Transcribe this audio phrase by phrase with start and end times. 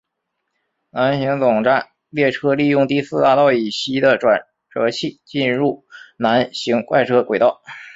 [0.89, 5.85] 南行总站列车利用第四大道以西的转辙器进入
[6.17, 7.61] 南行快车轨道。